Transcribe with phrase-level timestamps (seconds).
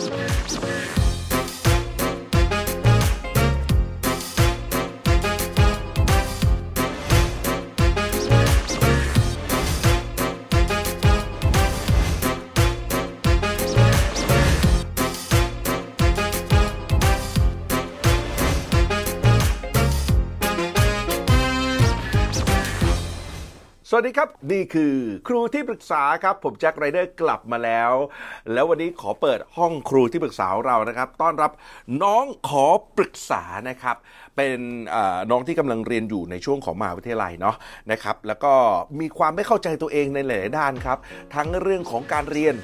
[0.00, 0.99] Spare, spare, spare.
[24.00, 24.94] วัสดีครับ นี่คือ
[25.28, 27.92] ครูที่ปรึกษาครับ ผมแจ็คไรเดอร์กลับมาแล้ว
[28.52, 31.50] แล้ววันนี้ขอเปิดห้องครูที่ปรึกษาเรานะครับ ต้อนรับ
[32.02, 32.66] น้องขอ
[32.96, 33.96] ปรึกษานะครับ
[34.36, 34.58] เป็น
[35.30, 37.56] น้องที่กำลังเรียนอยู่ในช่วงของมหาวิทยาลัยเนาะ
[37.92, 38.52] นะครับ แล้วก็
[39.00, 40.98] มีความไม่เข้าใจตัวเองในหลาย ๆ ด้านครับ
[41.34, 42.54] ทั้งเรื่องของการเรียน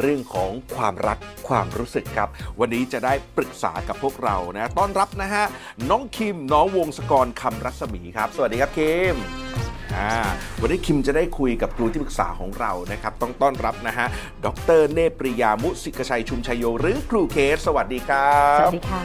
[0.00, 1.18] เรื่องของความรัก
[1.48, 2.28] ความรู้สึกครับ
[2.60, 5.44] วันนี้จะได้ปรึกษากับพวกเรานะต้อนรับนะฮะ
[5.90, 9.16] น้องคิมน้องวงศกรคำรัศมีครับ สวัสดีครับคิม
[9.98, 10.12] อ่า
[10.60, 14.06] วันนี้คิมจะได้คุยกับครูที่ปรึกษาของเรานะครับ ต้องต้อนรับนะฮะ
[14.44, 14.46] ด
[14.78, 19.02] รเนปริยามุสิกชัยชุมชัยโย หรือครูเคส สวัสดีครัสบวัสดีค่ะ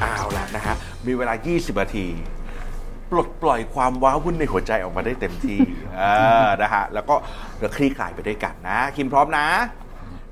[0.00, 0.74] เอาละนะฮะ
[1.06, 2.06] มีเวลา 20 นาที
[3.10, 5.58] ปลดปล่อยความว้าวุ่นในหัวใจออกมาได้เต็มที่
[6.00, 7.14] อ่านะฮะ แล้วก็
[7.60, 9.46] เราคลี่คลายไปด้วยกันนะ คิมพร้อมนะ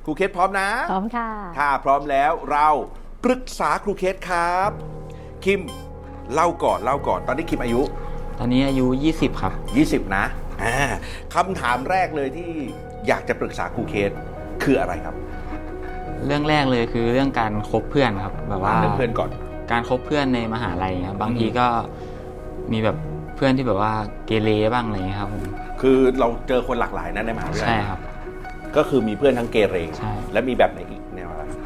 [0.04, 2.68] ครูเคสพร้อมนะ พร้อมค่ะ ถ้าพร้อมแล้วเรา
[3.24, 4.70] ปรึกษาครูเคสครับ
[5.44, 5.60] คิม
[6.32, 7.86] เล่าก่อนเล่าก่อน ตอนนี้คิมอายุต
[8.42, 9.52] อนนี้อายุ 20 ครับ
[10.08, 10.24] 20 นะ
[10.62, 10.76] อ่า
[11.34, 12.50] คำถามแรกเลยที่
[13.08, 14.10] อยากจะปรึกษาครูเคส
[14.62, 15.16] คืออะไรครับ
[16.26, 19.30] เรื่องแรกเลยคือเรื่องการคบเพื่อนครับ แบบว่าเรื่องเพื่อนก่อน
[19.72, 21.66] การคบเพื่อนในมหาลัยครับบางทีก็
[22.72, 22.96] มีแบบ
[23.36, 23.92] เพื่อนที่แบบว่า
[24.26, 25.44] เกเรบ้างอะไรอย่างเงี้ยครับผม
[25.80, 28.00] คือเราเจอคนหลากหลายนะในมหาวิทยาใช่ลัยครับ
[28.76, 31.01] ก็คือมีเพื่อนทั้งเกเรใช่และมีแบบไหนอีกแนวอะไร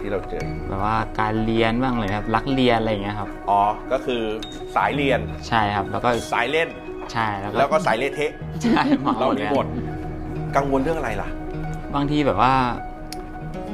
[0.06, 3.62] ที่เราเจอแบบว่าการเรียนบ้างเลยครับรักเรียนอะไรอย่างเงี้ยครับ อ๋อ
[3.92, 4.22] ก็คือ
[4.76, 6.68] สายเรียนใช่ครับ แล้วก็สายเล่น
[7.12, 8.32] ใช่แล้วก็แล้วก็สายเละเทะ
[8.62, 9.66] ใช่เหมาเราหมดมีเลยหมด
[10.56, 11.28] กังวลเรื่องอะไรล่ะ
[11.94, 12.54] บางทีแบบว่า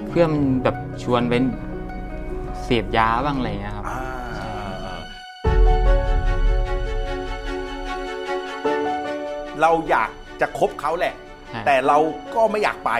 [0.08, 1.34] เพื่อนมันแบบชวนไป
[2.64, 4.00] เสพยาบ้างอะไรอย่างเงี้ยครับ อ่า
[9.61, 11.14] เราอยากจะคบเขาแหละ
[11.48, 11.98] ใช่ แต่เรา
[12.35, 12.90] ก็ไม่อยากไป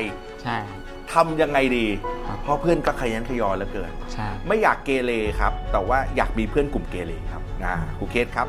[0.43, 0.79] ใช่ครับ
[1.13, 2.12] ทำยังไงดีครับ
[2.43, 8.49] เพราะเพื่อนก็ขยันขยอเหลือเกิน ใช่ ไม่อยากเกเรครับ แต่ว่าอยากมีเพื่อนกลุ่มเกเรครับนะครูเคสครับ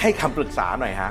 [0.00, 1.10] ให้คำปรึกษาหน่อยฮะ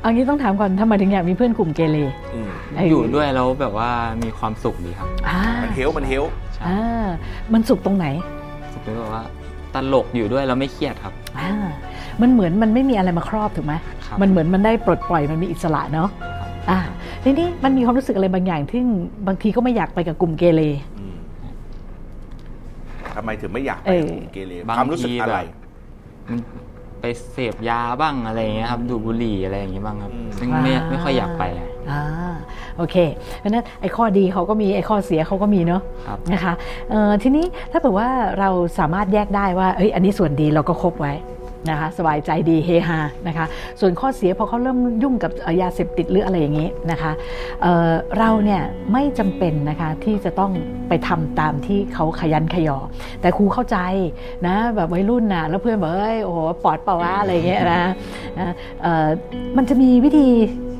[0.00, 1.96] เอางี้ต้องถามก่อนทำไมถึงอยากมีเพื่อนกลุ่มเกเร
[2.34, 3.90] อืมเอยู่ด้วยแล้วแบบว่า
[4.22, 6.24] มีความสุขดีครับอ่ามันเฮลมันเฮล
[6.54, 7.06] ใช่อ่า
[7.52, 8.06] มันสุขตรงไหน
[8.72, 9.24] สุขที่แบบว่า
[9.74, 11.52] ตลกอยู่ด้วยแล้วไม่เครียดครับ อ่า
[12.20, 13.74] มันเหมือนมันไม่มีอะไรมาครอบถูกไหม
[14.06, 16.08] ครับ มันเหมือนมันได้ปลดปล่อยมันมีอิสระเนาะ
[16.70, 16.78] อ่า
[17.28, 18.80] ทีนี้มันมีความรู้สึกอะไรบางอย่างที่
[19.26, 20.62] บางทีก็ไม่อยากไปกับกลุ่มเกเร
[20.98, 21.16] อืม
[23.14, 25.46] ทำไมถึงไม่อยากไปเออกลุ่มเกเรบางความรู้สึกทีอะไรแบบ
[26.28, 26.38] มัน
[27.00, 32.02] ไปเสพยาบ้างอะไรอย่างเงี้ยครับดูดบุหรี่อะไรอย่างเงี้ยบ้างครับอืมซึ่งไม่ไม่ค่อยอยากไปอะอ่า
[32.76, 32.96] โอเค
[33.38, 36.54] เพราะฉะนั้นไอ้ข้อดีเขาก็มีไอ้ข้อเสียเขาก็มีเนาะครับนะคะ
[36.90, 38.08] เอ่อทีนี้ถ้าเผื่อว่า
[38.38, 41.12] เราสามารถแยกได้ว่าเอ้ยอันนี้ส่วนดีเราก็คบไว้
[41.70, 43.46] นะคะสบายใจดีเฮฮานะคะ
[43.80, 45.32] ส่วนข้อเสียพอเขาเริ่มยุ่งกับ
[45.62, 47.12] ยาเสพติดหรืออะไรอย่างนี้นะคะ
[47.62, 50.52] เเราเนี่ยไม่จำเป็นนะคะที่จะต้อง
[50.88, 52.78] ไปทำตามที่เขาขยันขยอ
[53.20, 53.78] แต่ครูเข้าใจ
[54.46, 57.82] นะแบบวัยรุ่นนะแล้วเพื่อนบอกเอ้ยโอ้โหปอดเปล่าวะอะไรอย่างเงี้ยนะ
[58.38, 58.54] นะ
[59.56, 60.30] มันจะมีวิธี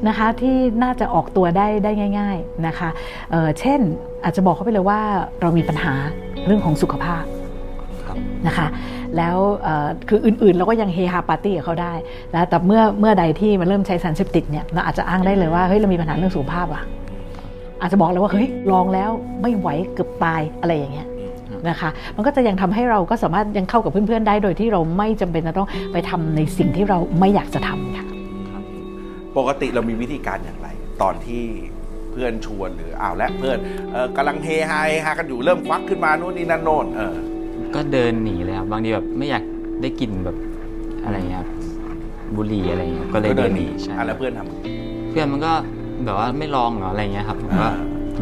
[0.09, 2.89] นะคะที่น่าจะออกตัวได้ได้ง่าย ๆนะคะ
[3.31, 3.81] เเช่น
[4.25, 5.00] อาจจะบอกเขาไปเลยว่า
[5.41, 5.95] เรามีปัญหา
[6.47, 7.25] เรื่องของสุขภาพ
[8.48, 8.69] นะคะ
[9.16, 9.36] แล้ว
[10.09, 11.92] คืออื่นๆเราก็ยังเฮฮาปาร์ตี้กับเขาได้
[12.34, 16.82] นะแต่เมื่อเมื่อใดที่มันเริ่มใช้สารเสพติดเนี่ยเราอาจจะอ้างได้เลยว่าเฮ้ยเรามีปัญหาเรื่องสุขภาพอะ
[17.81, 19.10] อาจจะบอกเลยว่าเฮ้ยลองแล้ว
[19.42, 21.09] ไม่ไหวเกือบตายอะไรอย่างเงี้ย
[21.69, 28.06] นะคะมันก็จะยังทำให้เราก็สามารถยังเข้ากับเพื่อนๆได้โดยที่เราไม่จำเป็นจะต้องไปทำในสิ่งที่เราไม่อยากจะทำค่ะ
[29.38, 30.69] ปกติเรามีวิธีการอย่างไร
[31.03, 31.42] ตอนที่
[32.12, 33.59] เพื่อนชวนหรืออ้าวและเพื่อน
[33.94, 37.15] ออกำลังเฮฮาเฮฮากันอยู่เริ่มควักขึ้นมาโน่นนี่นั่นโน่นเออ
[37.75, 39.45] ก็เดินหนีเลยครับบางทีแบบไม่อยาก
[39.83, 40.37] ได้กลิ่นแบบ
[41.05, 41.51] อะไรเงี้ยครับ
[42.37, 44.41] บุหรี่อะไรเงี้ยก็เลยก็เดินหนีใช่อะแล้วเพื่อนท
[45.11, 45.53] เพื่อนมันก็
[46.05, 47.73] แบบว่าไม่ลองเหรออะไรเงี้ยครับผมก็อ่า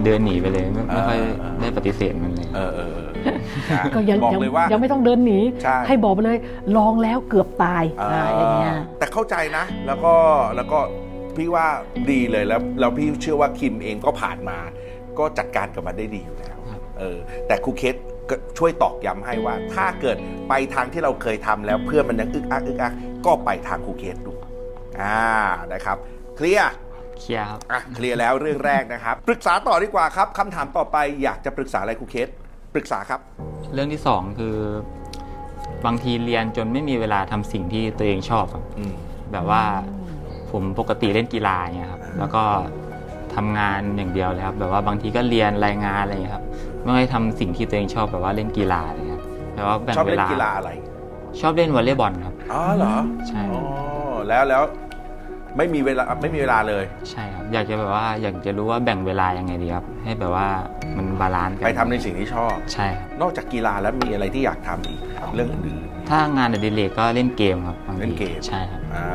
[0.05, 3.11] เดินหนีไปเลยไม่ไม่ค่อยอ่าอ่าได้ปฏิเสธมันเลยำเออเออเออ
[3.73, 6.39] นะก็ยังบอกยังเลยว่า ยังไม่ต้องเดินหนีใช่ให้บอกไปเลย
[6.77, 10.15] ลองแล้วเกือบตายเอ่ออ่าอย่างเงี้ย แต่เข้าใจนะ แล้วก็
[10.57, 10.79] แล้วก็
[11.37, 11.67] พี่ว่า
[12.11, 14.59] ดีเลยแล้วแล้วพี่เชื่อว่าคิมเองก็ผ่านมา
[15.19, 18.16] ก็จัดการกับมันได้ดีอยู่แล้วครับ เออแต่ครูเคสก็
[18.59, 20.17] ช่วยตอกย้ำให้ว่า ถ้าเกิด
[20.49, 22.93] ไปทางที่เราเคยทำแล้วเพื่อนมันยังอึกอักอึกอัก
[23.27, 24.33] ก็ไปทางครูเคสดู
[25.01, 25.21] อ่า
[25.73, 25.97] นะครับ
[26.37, 26.73] เคลียร์
[27.21, 32.29] เคลียร์ครับอะเคลียร์แล้วเรื่องแรกนะครับ ปรึกษาต่อดีกว่าครับคำถามต่อไปอยากจะปรึกษาอะไรครูเคส
[32.75, 33.21] ปรึกษาครับ
[33.73, 34.57] เรื่องที่สองคือ
[35.87, 38.93] บางทีเรียนจนไม่มีเวลาทำสิ่งที่ตัวเองชอบครับอืม
[39.33, 39.63] แบบว่า
[40.51, 42.43] ผมปกติเล่นกีฬาเงี้ยครับแล้วก็
[43.35, 46.45] ททำงานอย่างเดียวเลยครับ แบบว่าบางทีก็เรียนรายงานอะไรอย่างเงี้ยครับ
[46.87, 49.23] ไม่ได้ทำสิ่งที่ตัวเองชอบแบบว่าเล่นกีฬาอะไรเงี้ย
[49.55, 50.71] แต่ว่าแบ่งชอบเวเล่นลากีฬาอะไร
[51.41, 52.95] ชอบเล่นวอลเลย์บอลครับ อ๋อเหรอ
[53.29, 53.63] ใช่อ๋อ
[54.29, 54.63] แล้วแล้ว
[55.57, 60.47] ไม่มีเวลาไม่มีเวลาเลย ใช่ครับ อยากจะแบบว่าอยากจะรู้ว่าแบ่งเวลายังไงดีครับ ให้แบบว่า
[60.97, 65.01] มัน balance กันไปทำในสิ่งที่ชอบ ใช่ครับนอกจากกีฬาแล้วมีอะไรที่อยากทำอีก
[65.35, 69.07] เรื่องอื่น ถ้างานอดิเรกก็เล่นเกมครับบางทีเล่นเกม ใช่ครับๆอ่า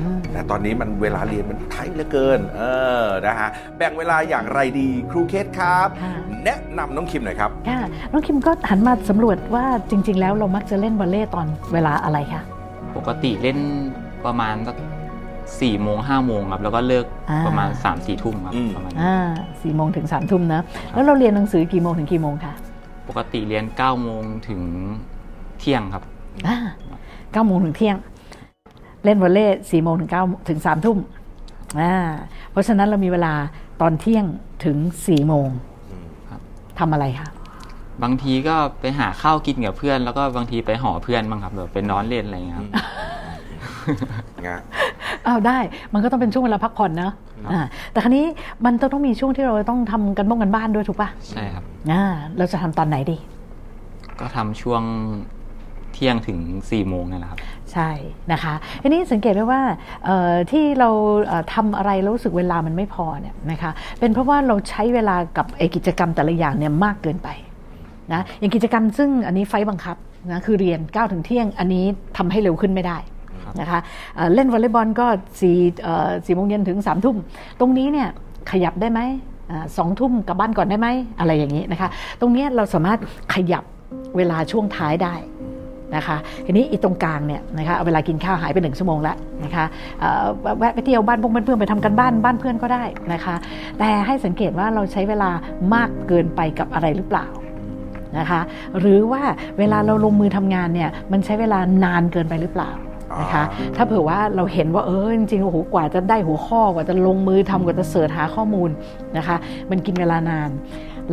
[0.00, 2.62] อืม แต่ตอนนี้มันเวลาเรียนมันไทยเหลือเกิน เอ
[3.02, 3.48] อนะฮะ
[3.78, 6.14] แบ่งเวลาอย่างไรดีครูเคสครับ ค่ะ
[6.44, 7.80] แนะนำน้องคิมหน่อยครับ ค่ะ
[8.12, 12.42] น้องคิมก็หันมาสำรวจว่าจริง ๆ แล้วเรามักจะเล่นวอลเลย์ตอนเวลาอะไรคะ
[12.96, 13.58] ปกติเล่น
[14.24, 14.76] ประมาณสัก
[15.60, 19.16] สี่โมงห้าโมงครับ แล้วก็เลิกอ่าประมาณสามสี่ทุ่มครับอืม ประมาณนี้อ่า
[19.62, 20.60] สี่โมงถึงสามทุ่มนะ
[20.92, 22.52] แล้วเราเรียนหนังสือกี่โมงถึงกี่โมงคะ
[23.08, 24.62] ปกติเรียนเก้าโมงถึง
[25.60, 26.02] เที่ยงครับ
[26.46, 26.56] อ่า
[27.32, 27.96] เก้าโมงถึงเที่ยง
[29.04, 30.98] เล่นวอลเลย์สี่โมงถึงเก้าถึงสามทุ่ม
[31.80, 31.94] อ่า
[32.50, 33.32] เพราะฉะนั้นเรามีเวลา
[33.80, 34.24] ตอนเที่ยง
[34.64, 35.48] ถึงสี่โมง
[36.30, 36.40] ครับ
[36.78, 37.28] ทำอะไรคะ
[38.02, 42.68] บางทีก็ไปหาข้าวกินกับเพื่อน แล้วก็บางทีไปหอเพื่อนบ้างครับแบบไปนอนเล่นอะไรอย่างเงี้ยครับ
[44.46, 44.60] งะ
[45.26, 45.58] อ้าวได้
[45.92, 47.10] มันก็ต้องเป็นช่วงเวลาพักผ่อนนะ
[47.52, 47.60] อ่า
[47.92, 48.24] แต่ครั้นี้
[48.64, 52.02] มันต้องมีช่วงที่เราต้องทำกันบ้งกันบ้านด้วยถูกปะใช่ครับอ่า
[52.38, 53.16] เราจะทำตอนไหนดี
[54.20, 54.82] ก็ทำช่วง
[55.94, 56.38] เที่ยงถึง
[56.70, 57.38] สี่โมงนี่แหละครับ
[57.72, 57.90] ใช่
[58.32, 59.62] นะคะทีนี้สังเกตได้ว่า
[60.50, 60.90] ที่เรา
[61.26, 63.70] เอ่อทำอะไรแล้วรู้สึกเวลามันไม่พอเนี่ยนะคะ
[64.00, 65.46] เป็นเพราะว่าเราใช้เวลากับ
[65.76, 67.28] กิจกรรมแต่ละอย่างเนี่ยมากเกินไป
[68.12, 69.96] นะอย่างกิจกรรมซึ่งอันนี้ไฟบังคับ
[70.30, 71.84] นะคือเรียน9ก้าถึงเที่ยง อันนี้
[72.16, 72.98] ทำให้เร็วขึ้นไม่ได้
[73.60, 73.80] นะคะ
[74.16, 75.06] เเล่นวอลเลย์บอลก็
[75.40, 75.58] สี่
[76.26, 77.16] สี่โมงเย็นถึง3ามทุ่ม
[77.60, 78.08] ตรงนี้เนี่ย
[78.50, 79.00] ขยับได้ไหม
[79.76, 80.88] สองทุ่มกลับบ้านก่อนได้ไหม
[81.18, 81.88] อะไรอย่างนี้นะคะ
[82.20, 82.98] ตรงนี้เราสามารถ
[83.34, 83.64] ขยับ
[84.16, 85.14] เวลาช่วงท้ายได้
[85.96, 86.16] นะคะ
[86.46, 89.64] ทีนี้อีตรงกลางเนี่ยนะคะเอาเวลากินข้าวหายไปหนึ่งชั่วโมงแล้วนะคะ
[90.00, 90.24] เอ่อ
[90.58, 93.34] แวะไปเที่ยวบ้านพวกเพื่อนๆไปทำกันบ้านบ้านเพื่อนก็ได้นะคะ
[93.78, 95.30] แต่ให้สังเกตว่าเราใช้เวลา
[95.74, 97.26] มากเกินไปกับอะไรหรือเปล่า
[98.18, 98.40] นะคะ
[98.78, 99.22] หรือว่า
[99.58, 102.70] เวลาเราลงมือทำงานเนี่ยมันใช้เวลานานเกินไปหรือเปล่า
[103.20, 103.44] นะคะ
[103.76, 108.70] ถ้าเผื่อว่าเราเห็นว่าเออจริงๆโอ้โหกว่าจะได้หัวข้อกว่าจะลงมือทำกว่าจะเสิร์ชหาข้อมูล
[109.16, 109.36] นะคะ
[109.70, 110.50] มันกินเวลานาน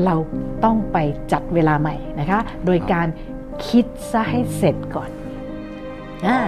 [0.06, 0.15] เรา
[0.63, 0.97] ต้องไป
[1.31, 3.07] จัดเวลาใหม่นะคะ โดยการ
[3.68, 5.09] คิดซะให้เสร็จก่อน
[6.27, 6.39] อา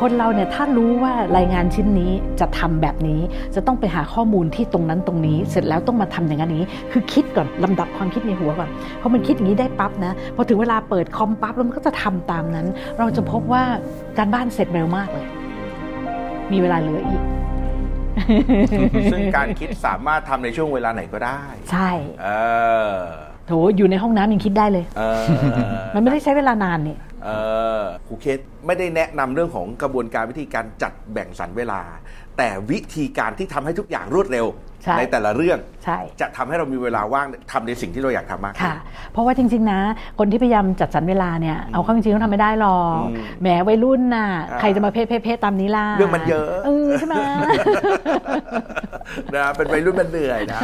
[0.00, 3.20] คนเราเนี่ยถ้ารู้ว่ารายงานชิ้นนี้จะทำแบบนี้
[3.54, 8.70] จะต้องไปหาข้อมูลที่ตรงนั้นตรงนี้ เสร็จแล้วต้องมาทำอย่างนั้นอย่างนี้ คือคิดก่อนลำดับความคิดในหัวก่อน
[9.00, 12.66] พอมันคิดอย่างนี้ได้ปั๊บนะพอถึงเวลาเปิดคอมปั๊บแล้วมันก็จะทำตามนั้น
[12.98, 13.62] เราจะพบว่า
[14.18, 15.26] การบ้านเสร็จเร็วมากเลย
[16.52, 17.22] มีเวลาเหลืออีก
[19.12, 21.90] ซึ่งการคิดสามารถทำในช่วงเวลาไหนก็ได้ ใช่
[22.22, 22.28] เอ
[22.96, 22.98] อ
[23.31, 25.22] โถอยู่ในห้องน้ำยังคิดได้เลยเออ
[25.94, 27.28] มันไม่ได้ใช้เวลานานนี่เอ
[27.80, 31.80] อครูเคสไม่ได้แนะนำเรื่องของกระบวนการวิธีการจัดแบ่งสรรเวลา
[32.38, 34.46] แต่วิธีการที่ทำให้ทุกอย่างรวดเร็ว
[34.84, 38.76] ใช่แต่ละเรื่องใช่จะทำให้เรามีเวลาว่างทำในสิ่งที่เราอยากทำมากขึ้นค่ะ
[39.12, 39.80] เพราะว่าจริง ๆ นะ
[40.18, 47.16] คนที่พยายามจัดสรรเวลาเนี่ยเอาเข้าจริงๆก็ทำไม่ได้หรอกอืมแหมวัยรุ่นน่ะอ่าใครจะมาเพศเพศเพศตามนี้ล่ะเรื่องมันเยอะเออ ใช่ไหม
[49.34, 50.60] นะเป็นวัยรุ่นมันเหนื่อยนะ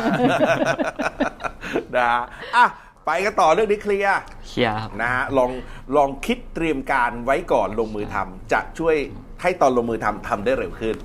[1.97, 2.11] นะ
[2.57, 2.67] อะ
[3.07, 5.51] ไปกันต่อเรื่องนี้เคลียร์เคลียร์ครับนะฮะลอง
[5.97, 8.97] ลองคิดเตรียมการไว้ก่อนลงมือทำจะช่วย
[9.43, 10.97] ให้ตอนลงมือทำทำได้เร็วขึ้น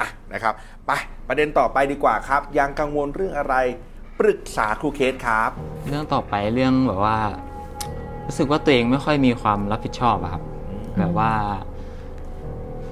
[0.00, 0.54] อะนะครับ
[0.86, 0.90] ไป
[1.28, 3.54] ประเด็นต่อไปดีกว่าครับ ยังกังวลเรื่องอะไร
[4.20, 5.50] ปรึกษาครูเคสครับ
[5.88, 7.18] เรื่องต่อไปเรื่องแบบว่า
[8.26, 10.42] รู้สึกว่าตัวเองไม่ค่อยมีความรับผิดชอบอะครับ
[10.98, 11.32] แบบว่า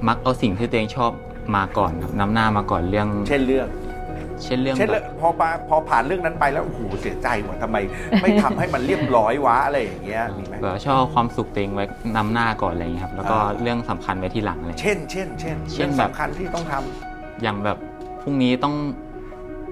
[0.08, 1.12] มักเอาสิ่งที่ตัวเองชอบ
[1.56, 3.68] มาก่อนครับนำหน้ามาก่อนเรื่องเช่นเรื่อง
[4.44, 7.76] เช่นเรื่องเช่นแบเรื่อบงพอปาพอผ่านเรื่องนั้นไปแล้วโอ้โหเสียใจว่ะทำไม
[8.22, 11.84] ไม่ทำให้มันเรียบร้อยวะอะไรอย่างเงี้ยมีไหมแบบว่าชอบเอาความสุขตัวเองไว้
[12.16, 17.78] นำหน้าก่อนอะไรอย่างเงี้ยครับ แล้วก็อ่าเรื่องสำคัญไว้ที่หลังอะไรอย่างเงี้ย เช่น เช่น เช่นเช่นรื่องแบบสำคัญที่ต้องทำอย่างแบบ
[18.22, 18.74] พรุ่งนี้ต้อง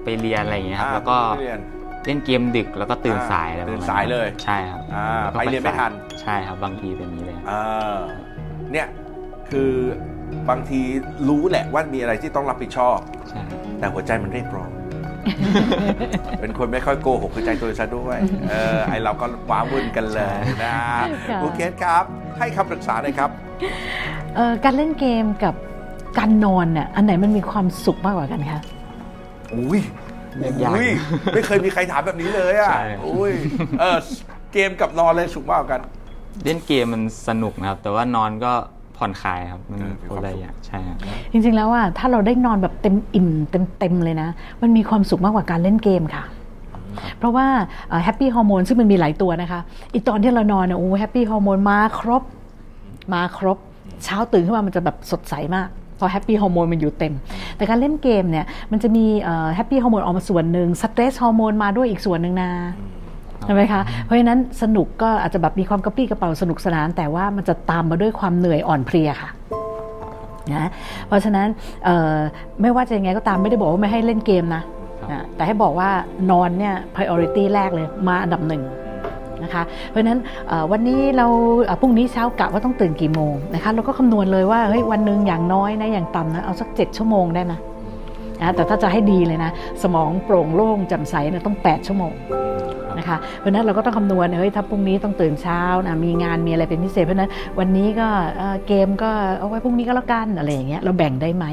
[0.03, 1.59] ไปเรียนอะไรอย่างเงี้ยครับอ่าแล้วก็เรียน
[2.05, 5.91] เล่นเกมดึกแล้วก็ตื่นอ่าสายอะไรประตื่นมาณสายเลยใช่ครับอ่าแล้วก็ไปเรียนไม่ทัน
[6.21, 7.97] ใช่ครับบางทีเป็นอย่างนี้เลยอ่า
[8.71, 8.87] เนี่ย
[9.49, 9.71] คือ
[10.49, 10.81] บางที
[11.29, 12.97] รู้แหละว่ามีอะไรที่ต้องรับผิดชอบ
[13.29, 14.69] ใช่ครับแต่หัวใจมันเรียกร้อง
[16.39, 18.17] เป็นคนไม่ค่อยโกหกคือใจตัวซะด้วย
[18.49, 20.75] เออ ไอเราก็ว้าวุ่นกันเลยนะ
[21.29, 22.03] ค่ะครูเคสครับ
[22.37, 23.29] ให้คำปรึกษาหน่อยครับ
[24.35, 25.55] เอ่อการเล่นเกมกับ
[26.17, 28.61] การนอนเนี่ยอันไหนมันมีความสุขมากกว่ากันคะ
[29.53, 29.79] อุ้ย
[30.63, 30.87] ยากอุ้ย
[31.33, 33.33] ไม่เคยมีใครถามแบบนี้เลยอะใช่อุ้ย
[33.79, 33.97] เออ
[34.53, 35.81] เกมกับนอนเลยสุขมากกว่ากัน
[36.43, 38.53] เล่นเกมมันสนุกนะครับ แต่ว่านอนก็
[38.97, 40.97] ผ่อนคลายครับมันเออมีคความนละสุขอย่างใช่ครับ
[41.31, 44.29] จริงๆแล้วอะถ้าเราได้นอนแบบเต็มอิ่มเต็มเต็มๆเลยนะ
[44.61, 46.23] มันมีความสุขมากกว่าการเล่นเกมค่ะ
[47.17, 47.45] เพราะว่า
[48.03, 49.59] happy hormone ซึ่งมันมีหลายตัวนะคะ
[49.93, 52.23] อีตอนที่เรานอนเนี่ยโอ้ happy hormone มาครบ
[53.13, 53.57] มาครบ
[54.03, 57.13] เช้าตื่นขึ้นมามันจะแบบสดใสมากเพราะ happy hormone มันอยู่เต็ม
[57.57, 59.05] แต่การเล่นเกมเนี่ยมันจะมี
[59.55, 62.49] happy hormone ออกมาส่วนหนึ่ง stress hormone มาด้วยอีกส่วนหนึ่งนะ
[63.43, 69.29] ใช่ไหมคะ เพราะฉะนั้นสนุกก็อาจจะแบบมีความกระปรี้กระเป๋าสนุกสนาน แต่ว่ามันจะตามมาด้วยความเหนื่อยอ่อนเพลียค่ะ
[70.53, 70.69] นะ
[71.07, 71.47] เพราะฉะนั้น
[72.61, 74.63] ไม่ว่าจะยังไงก็ตามไม่ได้บอกว่าไม่ให้เล่นเกมนะ
[75.11, 75.89] นะแต่ให้บอกว่า
[76.31, 78.63] นอนเนี่ย priority แรกเลยมาอันดับหนึ่ง
[79.43, 80.19] นะคะเพราะฉะนั้น
[80.71, 81.27] วันนี้เรา
[81.81, 87.53] พรุ่งนี้เช้ากะว่าต้องตื่นกี่โมงนะคะเราก็คำนวณเลยว่าเฮ้ยวันหนึ่งอย่างน้อยนะอย่างต่ำนะเอาสักเจ็ดชั่วโมงได้ไหม
[88.41, 89.51] นะแต่ถ้าจะให้ดีเลยนะ
[89.83, 92.13] สมองโปร่งโล่งแจ่มใสนะต้อง 8 ชั่วโมง
[92.97, 98.07] นะคะเพราะนั้นเราก็ต้องคำนวณเฮ้ยถ้าพรุ่งนี้ต้องตื่นเช้านะมีงานมีอะไรเป็นพิเศษเพราะนั้นวันนี้ก็
[98.67, 101.45] เกมก็เอาไว้พรุ่งนี้ก็แล้วกันอะไรอย่างเงี้ยเราแบ่งได้ไหม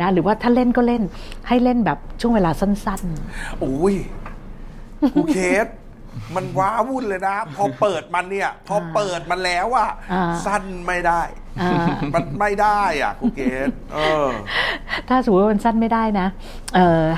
[0.00, 1.02] นะหรือว่าถ้าเล่นก็เล่น
[1.48, 3.94] ให้เล่นแบบช่วงเวลาสั้นๆอุ้ย
[5.14, 5.66] ครูเคส
[6.36, 9.90] มันว้าวุ่นเลยนะ พอเปิดมันเนี่ย พอเปิดมันแล้วอะ
[10.46, 11.22] สั้นไม่ได้
[12.14, 13.68] มันไม่ได้อะครูเกศ
[15.08, 16.28] ถ้าสมมติว่ามันสั้นไม่ได้นะ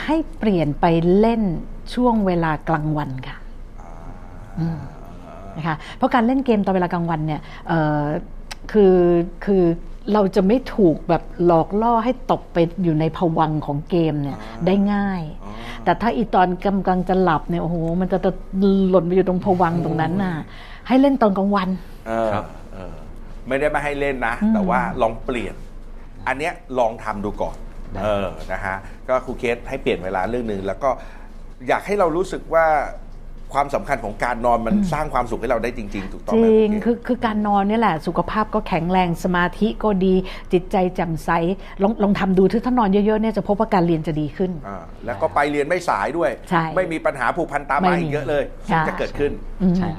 [0.05, 0.87] ให้เปลี่ยนไป
[1.21, 1.43] เล่น
[1.95, 3.37] ช่วงเวลากลางวันค่ะ
[5.57, 7.41] นะคะเพราะการเล่นเกมตอนเวลากลางวันเนี่ย
[8.73, 8.97] คือ
[9.45, 9.65] คือ
[10.13, 15.23] เราจะไม่ถูกแบบหลอกล่อให้ตกไปอยู่ในผวังของเกมเนี่ยได้ง่าย
[15.85, 18.19] แต่ถ้าอีตอนกำลังจะหลับเนี่ยโอ้โหมันจะ
[18.91, 20.35] หล่นไปอยู่ตรงผวังตรงนั้นน่ะ
[20.89, 21.69] ให้เล่นตอนกลางวัน
[22.33, 22.45] ครับ
[23.49, 25.55] ไม่ได้ไม่ให้เล่นนะ แต่ว่าลองเปลี่ยน
[26.27, 27.57] อันเนี้ยลองทำดูก่อน
[28.03, 28.77] เออนะฮะ
[29.09, 30.91] ก็ครูเคสให้เปลี่ยนเวลาเรื่องหนึ่งแล้วก็
[31.69, 32.67] อยากให้เรารู้สึกว่า
[33.55, 40.15] ความสำคัญของการนอนมันสร้างความสุขให้เราได้จริง ๆ ถูกต้องไหมจริงคือคือการนอนนี่แหละ สุขภาพก็แข็งแรงสมาธิก็ดี
[40.53, 41.31] จิตใจแจ่มใส
[41.83, 44.51] ลองลองทำดูถ้านอนเยอะๆเนี่ยจะพบว่าการเรียนจะดีขึ้น
[45.07, 46.31] แล้วก็ไปเรียนไม่สายด้วย
[46.77, 48.45] ไม่มีปัญหาผูกพันตามมาอีกเยอะเลย
[48.89, 49.33] จะเกิดขึ้น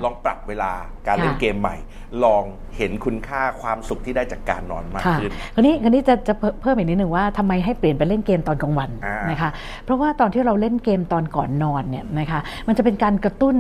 [0.04, 0.72] ลองปรับเวลา
[1.08, 1.76] การเล่นเกมใหม่
[2.24, 2.44] ลอง
[2.78, 8.90] เห็นคุณค่าความสุขที่ได้จากการนอนมากขึ้นคราวนี้คราวนี้จะจะเพิ่มอีกนิดหนึ่งว่าทำไมให้เปลี่ยนไปเล่นเกมตอนกลางวัน
[9.32, 9.50] นะคะ
[9.86, 13.56] เพราะว่าตอนที่เราเล่นเกมตอนก่อนนอนเนี่ยนะคะ มันจะเป็นการกระตุ้น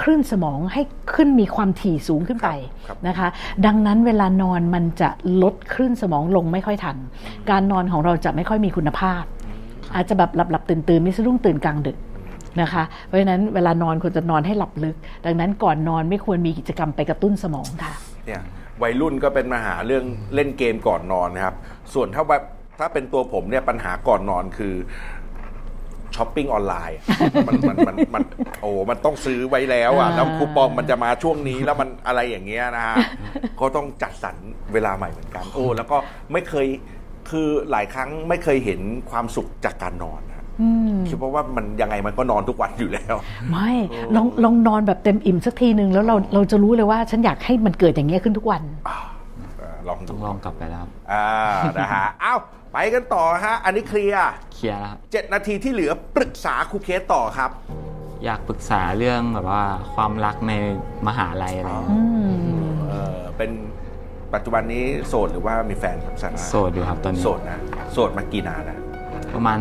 [0.00, 0.82] คลื่นสมองให้
[1.14, 2.48] ขึ้นมีความถี่สูงขึ้นไป
[3.08, 3.28] นะคะ
[3.66, 5.08] ดังนั้นเวลานอนมันจะ
[5.42, 6.96] ลดคลื่นสมองลงไม่ค่อยทัน
[7.50, 9.22] การนอนของเราจะไม่ค่อยมีคุณภาพ
[9.94, 11.96] อาจจะแบบหลับหลับตื่นตื่นไม่สะดุ้งตื่นกลางดึก
[12.60, 17.92] นะคะ เพราะฉะนั้นเวลานอนควรจะนอนให้หลับลึก ดังนั้นก่อนนอนไม่ควรมีกิจกรรมไปกระตุ้นสมองค่ะ
[18.26, 18.42] เนี่ย
[18.82, 20.04] วัยรุ่นก็เป็นปัญหาเรื่อง
[20.34, 21.54] เล่นเกมก่อนนอนนะครับ
[21.94, 22.42] ส่วนถ้าแบบ
[22.78, 24.74] ถ้าเป็นตัวผมเนี่ยปัญหาก่อนนอนคือ
[26.16, 26.98] ช้อปปิ้งออนไลน์
[27.48, 28.22] มันมันมันมัน
[28.60, 32.96] โอ้ มันต้องซื้อไว้แล้วอะ แล้วคูปองมันจะมาช่วงนี้แล้วมันอะไรอย่างเงี้ยนะฮะ
[33.60, 34.36] ก็ต้องจัดสรร
[34.72, 35.96] เวลาใหม่เหมือนกัน โอ้ แล้วก็
[36.32, 36.66] ไม่เคย
[37.30, 38.80] คือหลายครั้งไม่เคยเห็น
[39.10, 40.20] ความสุขจากการนอน
[41.08, 43.14] คิดว่าว่ามันยังไงมันก็นอนทุกวันอยู่แล้ว
[43.50, 43.70] ไม่
[44.16, 48.62] ลองลองนอนแบบเต็มอิ่มสักทีหนึ่งแล้วเราเราจะรู้เลยว่าฉันอยากให้มันเกิดอย่างเงี้ยขึ้นทุกวัน
[49.88, 51.24] ลองต้องลองกลับไปแล้วอ่า
[51.78, 52.38] นะฮะอ้าว
[52.72, 57.50] ไปกันต่อฮะ อันนี้เคลียร์เคลียร์แล้วเจ็ดนาทีที่เหลือปรึกษาครูเคสต่อครับ
[58.24, 59.64] อยากปรึกษาเรื่องแบบว่า
[59.94, 60.52] ความรักใน
[61.06, 61.70] มหาลัยอะไร
[62.90, 63.50] เออเป็น
[64.34, 67.58] ปัจจุบันนี้โสดหรือว่ามีแฟนครับสันโสดอยู่ครับตอนนี้โสดนะ
[67.92, 68.78] โสดมากี่นานนะ
[69.34, 69.58] ประมาณ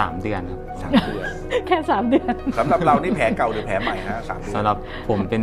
[0.06, 1.28] ามเดือนครับสามเดือน
[1.66, 4.76] แค่สามเดือนสำหรับเรานี่แผลเก่าหรือแผลใหม่ฮะสามเดือนสำหรับ
[5.08, 5.42] ผมเป็น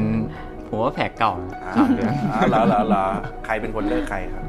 [0.67, 1.33] ผมว่าแผลเก่า
[1.75, 2.13] สามเดือน
[2.49, 3.03] เหรอเหรอ
[3.45, 4.43] ใครเป็นคนเลิกใครครับ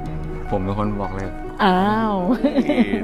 [0.50, 1.28] ผมเป็นคนบอกเลย
[1.64, 2.14] อ้าว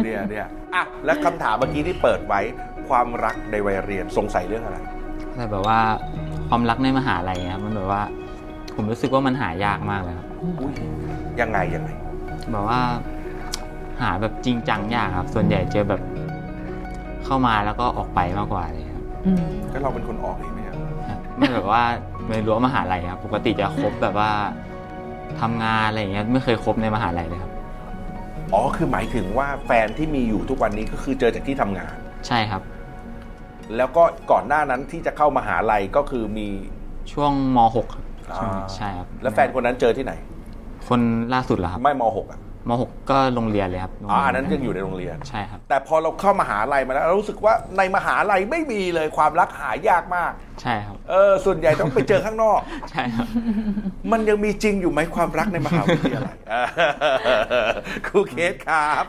[0.04, 2.40] เนี่ยเนี่ยอะและคำถามเมื่อกี้ที่เปิดไว้
[2.88, 4.78] ความรักในวัยเรียนสงสัยเรื่องอะไร
[5.36, 5.80] แต่แบบว่า
[6.48, 8.02] ความรักในมหาลัยครับมันแบบว่า
[8.74, 10.26] ผมรู้สึกว่ามันหายากมากเลยครับ
[11.40, 11.90] ยังไงยังไง
[12.52, 12.80] แบบว่า
[14.00, 16.00] หาแบบจริงจังยากครับ ส่วนใหญ่เจอแบบ
[17.24, 19.04] เข้ามาแล้วก็ออกไปมากกว่าเลยครับ
[19.72, 20.76] ก็เราเป็นคนออกเองไหมครับ
[21.38, 21.82] ไม่แบบว่า
[22.28, 24.30] ในรั้วมหาลัยครับปกติจะคบแบบว่า
[25.40, 27.52] ทำงานอะไรอย่างเงี้ยไม่เคยคบในมหาลัยเลยครับ
[28.52, 31.94] อ๋อคือหมายถึงว่าแฟนที่มีอยู่ทุกวันนี้ก็คือเจอจากที่ทำงาน
[32.26, 32.62] ใช่ครับ
[33.76, 36.48] แล้วก็ก่อนหน้านั้นที่จะเข้ามหาลัยก็คือมี
[37.12, 38.04] ช่วงม .6 ครับ
[38.76, 40.12] ใช่ครับ แล้วแฟนคนนั้นเจอที่ไหน
[40.88, 41.00] คน
[41.34, 53.26] ล่าสุดเหรอครับ ไม่ม .6 อะ ม .6 ก็โรงเรียนเลยครับอ๋ออันนั้นยังอยู่ในโรงเรียน ใช่ครับ แต่พอเราเข้ามหาลัยมาแล้วเรารู้สึกว่าในมหาลัยไม่มีเลยความรักหายากมาก ใช่ครับ เออ ส่วนใหญ่ต้องไปเจอข้างนอก ใช่ครับ
[54.12, 56.36] มันยังมีจริงอยู่ไหมความรักในมหาวิทยาลัย
[58.06, 59.04] ครูเคสครับ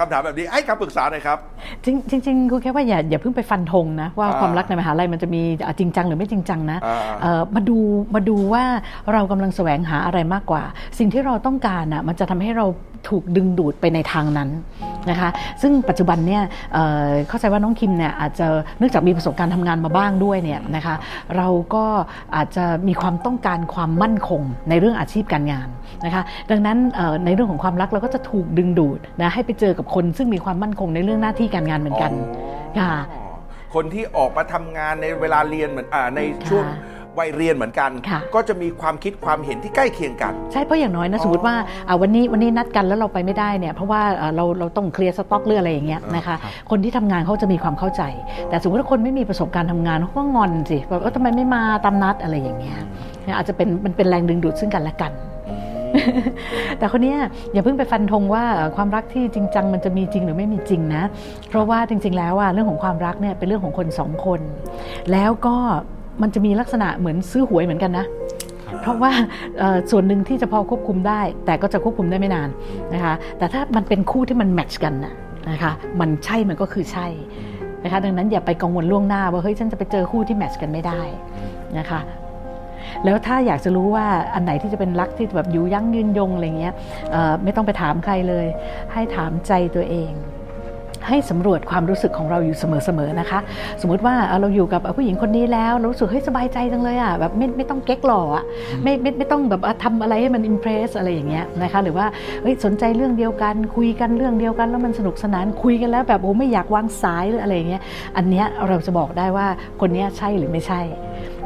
[0.00, 1.38] คำถามแบบนี้ให้คำปรึกษาหน่อยครับ
[1.84, 5.42] จริงจริงครูแค่ว่าอย่าอย่าเพิ่งไปฟันธงนะ ว่าความรักในมหาลัยมันจะมี
[5.78, 6.78] จริงจังหรือไม่จริงจังนะ
[7.54, 7.78] มาดู
[8.14, 8.64] มาดูว่า
[9.12, 10.62] เรากำลังแสวงหาอะไรมากกว่า
[10.98, 12.66] สิ่งที่เราต้องการอะมันจะทำให้เรา
[13.12, 14.48] ถูกดึงดูดไปในทางนั้น
[15.10, 15.30] นะคะ
[15.62, 16.42] ซึ่งปัจจุบันเนี่ย
[16.72, 18.46] เอ่อเข้าใจว่าน้องคิมเนี่ยอาจจะ
[18.78, 20.94] เนื่องจากมีประสบการณ์ทำงานมาบ้างด้วยเนี่ยนะคะ
[21.36, 21.84] เราก็
[22.36, 25.68] อาจจะมีความต้องการความมั่นคงในเรื่องอาชีพการงาน
[26.04, 32.12] นะคะดังนั้นเอ่อในเรื่องของความรักเราก็จะถูกดึงดูดนะให้ไปเจอกับคน ซึ่งมีความมั่นคงในเรื่องหน้าที่การงานเหมือนกัน
[32.78, 33.24] ค่ะอ๋อ
[33.74, 36.64] คนที่ออกมาทำงานในเวลาเรียนเหมือนอ่าในช่วง
[37.18, 41.54] วัยเรียนเหมือนกันค่ะก็จะมีความคิดความเห็นที่ใกล้เคียงกัน ใช่เพราะอย่างน้อยนะสมมติว่า
[41.88, 46.36] อ่าวันนี้วันนี้นัดกันแล้วเราไปไม่ได้เนี่ยเพราะว่าอ่าเราเราต้องเคลียร์สต็อกเรื่องอะไรอย่างเงี้ยนะคะ
[46.70, 48.02] คนที่ทำงานเขาจะมีความเข้าใจ
[48.48, 52.78] แต่สมมติว่าคนไม่มีประสบการณ์ทำงานเขาก็งอนสิแบบว่าทำไมไม่มาตามนัดอะไรอย่างเงี้ย
[53.24, 55.12] เนี่ยอาจจะเป็นมันเป็นแรงดึงดูดซึ่งกันและกัน
[56.78, 57.18] แต่คนเนี้ย
[57.52, 61.02] อย่าเพิ่งไปฟันธงว่าเอ่อความรักที่จริงจังมันจะมีจริงหรือไม่มีจริงนะ
[61.48, 64.40] เพราะว่าจริง ๆ แล้วอะเรื่องของความรักเนี่ยเป็นเรื่องของคนสองคน
[65.12, 65.56] แล้วก็
[66.22, 68.06] มันจะมีลักษณะเหมือนซื้อหวยเหมือนกันนะ
[68.80, 69.12] เพราะว่า
[69.58, 72.48] เอ่อส่วนหนึ่งที่จะพอควบคุมได้ แต่ก็จะควบคุมได้ไม่นาน
[72.94, 75.14] นะคะแต่ถ้ามันเป็นคู่ที่มันแมทช์กันน่ะ
[75.50, 77.06] นะคะมันใช่มันก็คือใช่
[77.84, 81.00] นะคะดังนั้นอย่าไปกังวลล่วงหน้าว่าเฮ้ยฉันจะไปเจอคู่ที่แมทช์กันไม่ได้
[81.78, 82.00] นะคะ
[83.04, 86.74] แล้วถ้าอยากจะรู้ว่าอันไหนที่จะเป็นรักที่แบบอยู่ยั่งยืนยงอะไรเงี้ย
[87.12, 88.46] เอ่อไม่ต้องไปถามใครเลย
[88.92, 90.10] ให้ถามใจตัวเอง
[91.08, 93.38] ให้สำรวจความรู้สึกของเราอยู่เสมอๆนะคะ
[93.80, 98.44] สมมุติว่าเอ่อเราอยู่กับผู้หญิงคนนี้แล้วเรารู้สึกเฮ้ยสบายใจจังเลยอะแบบไม่ไม่ต้องเก๊กหล่ออะ
[98.82, 102.06] ไม่ไม่ไม่ต้องแบบว่าทำอะไรให้มันอิมเพรสอะไรอย่างเงี้ยนะคะหรือว่า
[102.42, 107.82] เฮ้ยสนใจเรื่องเดียวกันคุยกันเรื่องเดียวกันแล้วมันสนุกสนานคุยกันแล้วแบบโอ้ไม่อยากวางสายหรืออะไรอย่างเงี้ย
[108.16, 109.46] อันเนี้ยเราจะบอกได้ว่า
[109.80, 110.80] คนเนี้ยใช่หรือไม่ใช่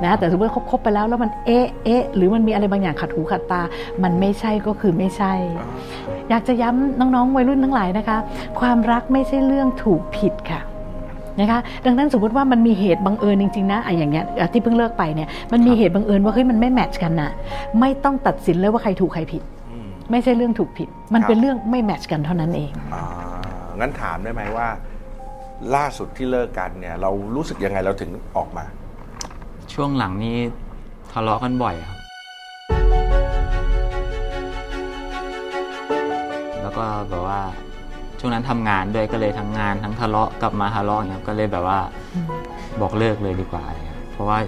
[0.04, 3.62] นะแต่สมมติว่าคบๆไปแล้วแล้วมันเอ๊ะเอ๊ะหรือมันมีอะไรบางอย่างขัดหูขัดตา
[4.02, 5.32] มันไม่ใช่ก็คือไม่ใช่
[6.30, 8.18] อยากจะย้ำน้องๆวัยรุ่นทั้งหลายนะคะ
[8.60, 10.60] ความรักไม่ใช่เรื่องถูกผิดค่ะ
[11.40, 17.30] นะคะดังนั้นสมมติว่ามันมีเหตุบังเอิญจริงๆนะอะอย่างเงี้ยอะที่เพิ่งเลิกไปเนี่ยมันมีเหตุบังเอิญว่าเฮ้ยมันไม่แมทช์กันน่ะ
[17.80, 19.42] ไม่ต้องตัดสินเลยว่าใครถูกใครผิด
[19.72, 23.04] อืมไม่ใช่เรื่องถูกผิด มันครับเป็นเรื่องไม่แมทช์กันเท่านั้นเองอ่า
[23.80, 24.68] งั้นถามได้ไหมว่า
[25.74, 28.64] ล่าสุดที่เลิกกันเนี่ย เรารู้สึกยังไงเราถึงออกมา
[29.74, 30.36] ช่วงหลังนี้
[31.12, 31.95] ทะเลาะกันบ่อยครับ
[36.76, 37.40] ก็แบบว่า
[38.18, 41.78] ช่วงนั้นทำงานด้วยก็เลยทั้งงานทั้งทะเลาะกลับมาทะเลาะอย่างเงี้ยก็เลยแบบว่า
[42.80, 44.38] บอกเลิกเลยดีกว่าอะไรเงี้ยเพราะว่า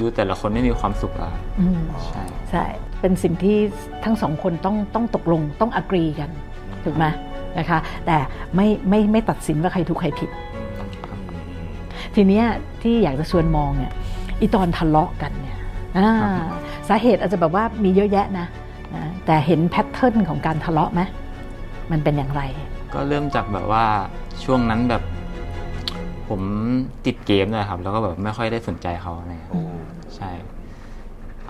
[0.00, 2.64] ดูแต่ละคนไม่มีความสุขอะครับอืมใช่ใช่
[3.00, 3.58] เป็นสิ่งที่
[4.04, 6.30] ทั้งสองคนต้องต้องตกลงต้องอกรีกัน
[6.84, 7.04] ถูกไหม
[7.58, 8.16] นะคะแต่
[8.56, 10.30] ไม่ไม่ไม่ตัดสินว่าใครถูกใครผิด
[12.14, 12.46] ทีเนี้ย
[12.82, 13.92] ที่อยากจะชวนมองเนี่ย
[14.40, 15.58] อีตอนทะเลาะกันเนี่ย
[15.98, 16.12] อ่า
[16.88, 18.46] สาเหตุอาจจะแบบว่ามีเยอะแยะนะ
[18.94, 21.00] นะแต่เห็นแพทเทิร์นของการทะเลาะไหม
[21.92, 22.42] มันเป็นอย่างไร
[22.94, 23.84] ก็เริ่มจากแบบว่า
[24.44, 25.02] ช่วงนั้นแบบ
[26.28, 26.40] ผม
[27.06, 29.62] ติดเกมเลยครับ แล้วก็แบบไม่ค่อยได้สนใจเขาอะไรเงี้ยโอ้
[30.16, 30.30] ใช่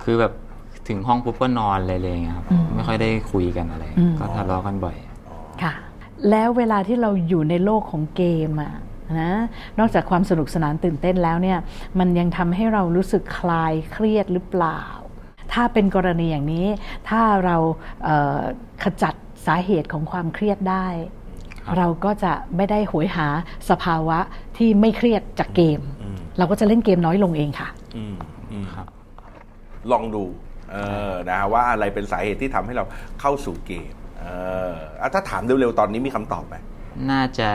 [0.03, 0.33] คือแบบ
[0.89, 4.97] ถึงห้องปุ๊บก็นอนเลยเลยอย่างเงี้ยครับอืมไม่ค่อยได้คุยกันอะไรอืมก็ทะเลาะกันบ่อย
[5.63, 5.73] ค่ะ
[6.31, 8.73] แล้วเวลาที่เราอยู่ในโลกของเกมอะ
[9.21, 9.33] นะ
[9.79, 11.59] นอกจากความสนุกสนานตื่นเต้นแล้วเนี่ย
[11.99, 14.81] มันยังทำให้เรารู้สึกคลายเครียดหรือเปล่า
[15.53, 16.67] ถ้าเป็นกรณีอย่างนี้
[17.09, 17.57] ถ้าเรา
[18.05, 18.39] เอ่อ
[18.83, 19.15] ขจัด
[19.47, 20.87] สาเหตุของความเครียดได้
[21.65, 23.27] ครับเราก็จะไม่ได้โหยหา
[23.71, 24.19] สภาวะ
[24.57, 28.17] ที่ไม่เครียดจากเกมอืมเราก็จะเล่นเกมน้อยลงเองค่ะอืม
[28.51, 28.87] อืมครับ
[29.93, 30.25] ลองดู
[30.73, 30.77] เอ
[31.11, 32.85] อนะว่าอะไรเป็นสาเหตุที่ทำให้เรา
[33.21, 34.25] เข้าสู่เกมเอ
[34.71, 36.57] ออะถ้าถามเร็วๆตอนนี้มีคำตอบไหม
[37.11, 37.49] น่าจะ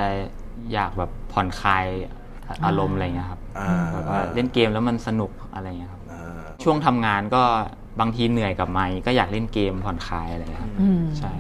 [0.74, 1.86] อยากแบบผ่อนคลาย
[2.66, 7.44] อารมณ์อะไรเงี้ยครับอ่าแบบว่าเล่นเกมแล้วมันสนุกอะไรเงี้ยครับอ่าช่วงทำงานก็
[8.00, 11.32] บางทีเหนื่อยกลับมาก็อยากเล่นเกมผ่อนคลายอะไรเงี้ยครับอืมใช่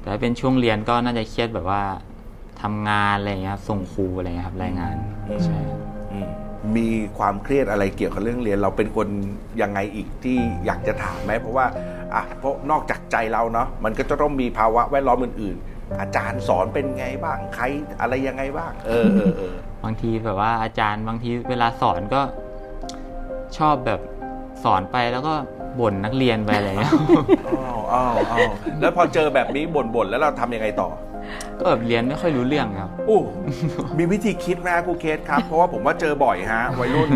[0.00, 1.82] แต่ถ้าเป็นช่วงเรียนก็น่าจะเครียดแบบว่า
[2.62, 4.94] ทำงานอะไรเงี้ยครับส่งครูอะไรเงี้ยครับรายงาน
[5.44, 5.58] ใช่
[6.12, 6.28] อืม
[6.76, 9.08] มีความเครียดอะไรเกี่ยวกับเรื่องเรียน เราเป็นคน
[9.62, 11.66] ยังไงอีกที่อยากจะถามไหมเพราะว่า
[12.14, 17.64] อะเพราะนอกจากใจเราเนาะมันก็จะต้องมีภาวะแวดล้อมอื่น ๆ อาจารย์สอนเป็นไงบ้างใคร
[18.00, 22.22] อะไรยังไงบ้าง เออเออเออบางทีแบบว่าอาจารย์บางทีเวลาสอนก็
[23.58, 24.00] ชอบแบบ
[24.64, 25.34] สอนไปแล้วก็
[25.80, 26.92] บ่นนักเรียนไปอะไรเงี้ย
[27.48, 30.90] อ้าวอ้าวอ้าวแล้วพอเจอแบบนี้บ่นๆแล้วเราทำยังไงต่อ
[31.58, 33.18] ก็แบบเรียนไม่ค่อยรู้เรื่องครับโอ้
[33.98, 37.08] มีวิธีคิดไหมครูเคสครับ เพราะว่าผมว่าเจอบ่อยฮะวัยรุ่น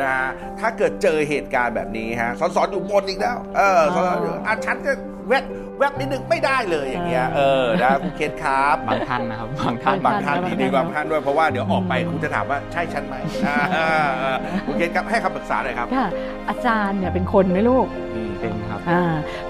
[0.00, 0.28] นะฮะ
[0.60, 4.92] ถ้าเกิดเจอเหตุการณ์แบบนี้ฮะสอนสอนอยู่บนอีกแล้ว เออสอนสอนอยู่อะฉันก็
[5.28, 5.44] แวบ
[5.78, 13.14] แวบนิดนึงไม่ได้เลยอย่างเงี้ยเออนะครูเคสครับบางท่านนะครับบางท่านบางท่านดีดีบางท่านด้วยเพราะว่าเดี๋ยวออกไปครูจะถามว่าใช่ฉันไหม
[13.46, 13.88] อ่าอ่า
[14.22, 16.08] อ่าครูเคสครับให้คำปรึกษาหน่อยครับค่ะ
[16.48, 19.02] อาจารย์เนี่ยเป็นคนไหมลูกอืมเป็นครับอ่า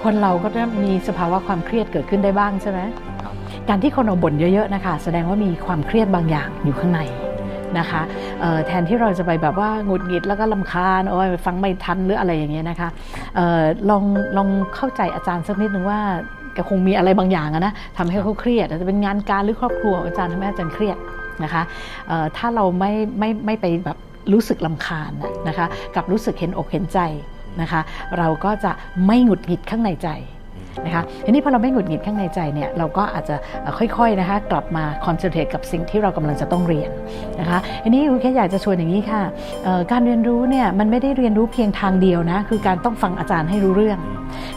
[0.02, 2.80] คนเราก็จะมีสภาวะความเครียดเกิดขึ้นได้บ้างใช่ไหม
[3.22, 3.34] ครับ
[3.68, 7.02] การที่คนเราบ่นเยอะๆนะคะแสดงว่ามีความเครียดบางอย่างอยู่ข้างใน
[7.78, 8.02] นะคะ
[8.66, 12.88] แทนที่เราจะไปแบบว่าหงุดหงิดแล้วก็ลำคาญโอ้ยฟังไม่ทันหรืออะไรอย่างเงี้ยนะคะ
[13.38, 14.04] ออลอง
[14.36, 16.00] ลองเข้าใจอาจารย์สักนิดนึงว่า
[16.54, 20.98] แกคงมีอะไรบางอย่างอะนะทำให้เขาเครียดอาจจะเป็นงานการหรือครอบครัวอาจารย์ทำให้อาจารย์เครียด
[21.42, 21.62] นะคะ
[22.36, 23.98] ถ้าเราไม่ไม่ไม่ไปแบบ
[24.32, 27.00] รู้สึกลำคาญนะนะคะกับรู้สึกเห็นอกเห็นใจ
[27.60, 27.80] นะคะ
[28.18, 28.72] เราก็จะ
[29.06, 30.08] ไม่หงุดหงิดข้างในใจ
[30.84, 36.90] นะคะทีนี้พอเราไม่หงุดหงิดข้างในใจเนี่ยเราก็อาจจะเอ่อค่อยๆนะคะกลับมาคอนเซนเทรตกับสิ่งที่เรากำลังจะต้องเรียน
[37.40, 39.22] นะคะทีนี้คุณแค่อยากจะชวนอย่างนี้ค่ะ
[39.64, 43.98] เอ่อการเรียนรู้เนี่ยมันไม่ได้เรียนรู้เพียงทางเดียวนะคือการต้องฟังอาจารย์ให้รู้เรื่อง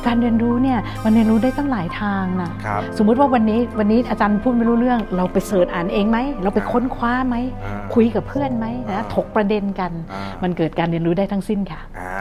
[0.08, 12.16] การเรียนรู้เนี่ยมันเรียนรู้ได้ตั้งหลายทางนะครับสมมุติว่าวันนี้วันนี้อาจารย์พูดไม่รู้เรื่อง เราไปเสิร์ชอ่านเองไหมเราไปค้นคว้าไหมอ่าคุยกับเพื่อนไหมอ่านะถกประเด็นกันอ่ามัมันเกิดการเรียนรู้ได้ทั้งสิ้นค่ะอ่า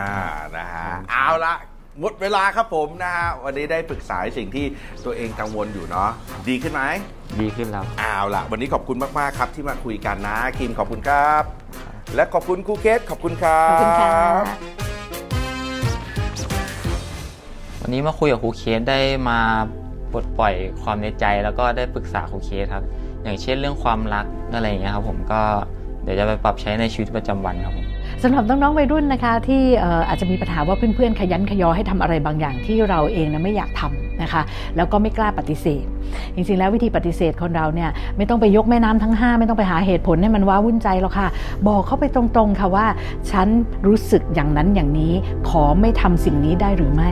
[0.57, 1.55] นะฮะเอาละ
[2.01, 4.67] หมดเวลาครับผมนะฮะวันนี้ได้ปรึกษาสิ่งที่
[5.05, 6.11] ตัวเองกังวลอยู่เนาะ
[6.49, 6.83] ดีขึ้นไหม
[7.41, 11.43] ดีขึ้นแล้วเอาละวันนี้ขอบคุณมากๆครับที่มาคุยกันนะคิมขอบคุณครับ
[12.15, 14.17] และขอบคุณครูเคสขอบคุณครับขอบคุณค่ะ
[17.83, 19.39] วันนี้มาคุยกับครูเคสได้มา
[20.13, 22.85] ปลดปล่อยความในใจแล้วก็ได้ปรึกษาครูเคสครับ
[23.23, 25.41] อย่างเช่นเรื่องความรักอะไรอย่างเงี้ยครับผมก็
[26.03, 27.88] เดี๋ยวจะไปปรับใช้ในชีวิตประจำวันครับผม
[28.25, 34.43] สำหรับน้องๆวัยรุ่นนะคะ ที่อ่อาจจะมีปัญหาว่าเพื่อนๆขยันขยอให้ทำอะไรบางอย่างที่เราเองนะไม่อยากทำนะคะ
[34.77, 35.85] แล้วก็ไม่กล้าปฏิเสธ
[36.35, 41.29] จริงๆ แล้ววิธีปฏิเสธคนเราเนี่ยไม่ต้องไปยกแม่น้ำทั้ง 5 ไม่ต้องไปหาเหตุผลให้มันว้าวุ่นใจหรอกค่ะ
[41.69, 42.87] บอกเขาไปตรงๆค่ะว่า
[43.31, 43.49] ฉัน
[43.87, 45.13] รู้สึกอย่างนั้นอย่างนี้
[45.49, 47.11] ขอไม่ทำสิ่งนี้ได้หรือไม่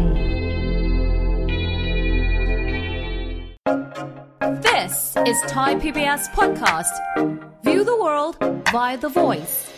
[4.69, 4.95] This
[5.31, 6.95] is Thai PBS podcast.
[7.67, 8.35] View the world
[8.73, 9.76] via the voice.